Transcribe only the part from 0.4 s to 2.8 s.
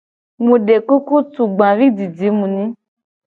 Mu de kuku tugbavijiji mu nyi.